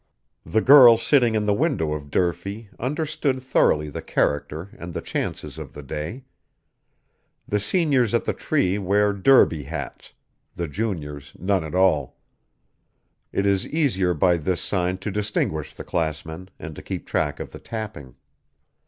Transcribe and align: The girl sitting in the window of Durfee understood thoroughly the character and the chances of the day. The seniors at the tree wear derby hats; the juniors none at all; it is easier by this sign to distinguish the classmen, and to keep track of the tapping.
The 0.47 0.61
girl 0.61 0.97
sitting 0.97 1.35
in 1.35 1.45
the 1.45 1.53
window 1.53 1.93
of 1.93 2.09
Durfee 2.09 2.69
understood 2.79 3.39
thoroughly 3.39 3.87
the 3.87 4.01
character 4.01 4.75
and 4.79 4.95
the 4.95 4.99
chances 5.01 5.59
of 5.59 5.73
the 5.73 5.83
day. 5.83 6.23
The 7.47 7.59
seniors 7.59 8.15
at 8.15 8.25
the 8.25 8.33
tree 8.33 8.79
wear 8.79 9.13
derby 9.13 9.65
hats; 9.65 10.13
the 10.55 10.67
juniors 10.67 11.35
none 11.37 11.63
at 11.63 11.75
all; 11.75 12.17
it 13.31 13.45
is 13.45 13.67
easier 13.67 14.15
by 14.15 14.37
this 14.37 14.59
sign 14.61 14.97
to 14.97 15.11
distinguish 15.11 15.75
the 15.75 15.83
classmen, 15.83 16.49
and 16.57 16.75
to 16.75 16.81
keep 16.81 17.05
track 17.05 17.39
of 17.39 17.51
the 17.51 17.59
tapping. 17.59 18.15